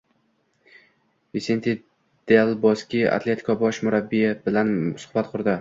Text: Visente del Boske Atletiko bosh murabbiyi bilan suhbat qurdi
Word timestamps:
Visente 1.37 1.75
del 2.31 2.55
Boske 2.65 3.05
Atletiko 3.19 3.59
bosh 3.63 3.85
murabbiyi 3.91 4.35
bilan 4.49 4.77
suhbat 5.07 5.35
qurdi 5.35 5.49